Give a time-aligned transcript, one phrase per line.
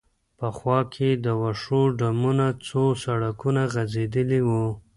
[0.39, 4.49] په خوا کې د وښو ډمونه، څو سړکونه غځېدلي و.